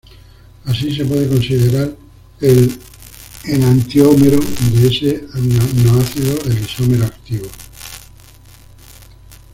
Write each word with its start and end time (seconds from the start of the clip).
Así 0.65 0.95
se 0.95 1.05
puede 1.05 1.27
considerar 1.27 1.95
el 2.39 2.73
enantiómero 3.45 4.39
-de 4.39 4.87
ese 4.91 5.27
aminoácido 5.35 6.39
el 6.47 6.57
isómero 6.59 7.05
activo. 7.05 7.47